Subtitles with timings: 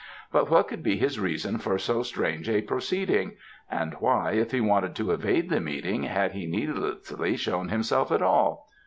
[0.31, 3.37] But what could be his reason for so strange a proceeding,
[3.69, 8.23] and why, if he wanted to evade the meeting, had he needlessly shown himself at
[8.23, 8.67] all?